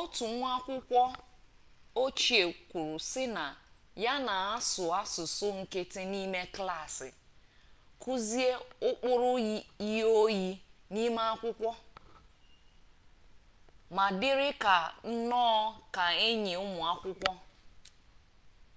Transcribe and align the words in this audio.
otu 0.00 0.24
nwa 0.34 0.50
akwukwo 0.56 1.02
ochie 2.04 2.42
kwuru 2.68 2.98
si 3.10 3.22
na 3.36 3.44
ya 4.04 4.14
'na-asu 4.24 4.82
asusu 5.02 5.46
nkiti 5.60 6.02
nime 6.12 6.40
klassi 6.54 7.08
kuzie 8.02 8.50
ukpuru 8.90 9.32
iyi-oyi 9.86 10.46
nime 10.94 11.22
akwukwo 11.32 11.72
ma 13.96 14.06
diri 14.20 14.50
ka 14.62 14.76
nno 15.14 15.46
ka 15.94 16.06
enyi 16.28 16.54
umu 16.64 16.80
akwukwo' 16.92 17.34